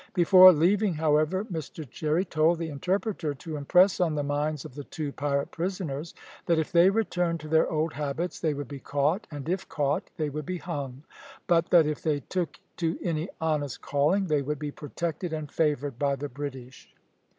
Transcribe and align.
Before 0.15 0.51
leaving, 0.51 0.95
however, 0.95 1.45
Mr 1.45 1.87
Cherry 1.87 2.25
told 2.25 2.57
the 2.57 2.69
interpreter 2.69 3.35
to 3.35 3.55
impress 3.55 3.99
on 3.99 4.15
the 4.15 4.23
minds 4.23 4.65
of 4.65 4.73
the 4.73 4.83
two 4.85 5.11
pirate 5.11 5.51
prisoners 5.51 6.15
that, 6.47 6.57
if 6.57 6.71
they 6.71 6.89
returned 6.89 7.39
to 7.41 7.47
their 7.47 7.69
old 7.69 7.93
habits, 7.93 8.39
they 8.39 8.55
would 8.55 8.67
be 8.67 8.79
caught, 8.79 9.27
and 9.29 9.47
if 9.47 9.69
caught 9.69 10.09
they 10.17 10.31
would 10.31 10.47
be 10.47 10.57
hung, 10.57 11.03
but 11.45 11.69
that 11.69 11.85
if 11.85 12.01
they 12.01 12.21
took 12.21 12.59
to 12.77 12.97
any 13.03 13.29
honest 13.39 13.83
calling 13.83 14.25
they 14.25 14.41
would 14.41 14.57
be 14.57 14.71
protected 14.71 15.33
and 15.33 15.51
favoured 15.51 15.99
by 15.99 16.15
the 16.15 16.29
British. 16.29 16.89